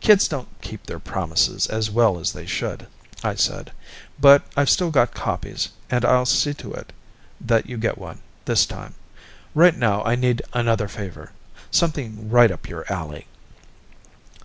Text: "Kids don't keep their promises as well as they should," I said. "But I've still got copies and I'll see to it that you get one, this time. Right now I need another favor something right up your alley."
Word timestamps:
"Kids 0.00 0.26
don't 0.26 0.48
keep 0.62 0.84
their 0.86 0.98
promises 0.98 1.68
as 1.68 1.92
well 1.92 2.18
as 2.18 2.32
they 2.32 2.44
should," 2.44 2.88
I 3.22 3.36
said. 3.36 3.70
"But 4.18 4.42
I've 4.56 4.68
still 4.68 4.90
got 4.90 5.14
copies 5.14 5.68
and 5.88 6.04
I'll 6.04 6.26
see 6.26 6.52
to 6.54 6.72
it 6.74 6.92
that 7.40 7.68
you 7.68 7.76
get 7.76 7.96
one, 7.96 8.18
this 8.46 8.66
time. 8.66 8.94
Right 9.54 9.76
now 9.76 10.02
I 10.02 10.16
need 10.16 10.42
another 10.52 10.88
favor 10.88 11.30
something 11.70 12.28
right 12.30 12.50
up 12.50 12.68
your 12.68 12.84
alley." 12.92 13.28